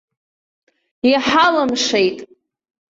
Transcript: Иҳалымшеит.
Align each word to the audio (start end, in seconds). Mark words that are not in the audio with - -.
Иҳалымшеит. 1.11 2.17